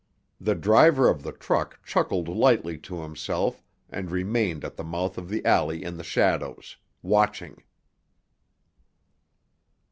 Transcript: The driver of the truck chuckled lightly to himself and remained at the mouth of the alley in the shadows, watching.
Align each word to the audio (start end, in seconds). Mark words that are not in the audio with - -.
The 0.39 0.55
driver 0.55 1.07
of 1.07 1.21
the 1.21 1.31
truck 1.31 1.79
chuckled 1.85 2.27
lightly 2.27 2.79
to 2.79 3.03
himself 3.03 3.61
and 3.87 4.09
remained 4.09 4.65
at 4.65 4.75
the 4.75 4.83
mouth 4.83 5.15
of 5.15 5.29
the 5.29 5.45
alley 5.45 5.83
in 5.83 5.95
the 5.97 6.03
shadows, 6.03 6.75
watching. 7.03 7.61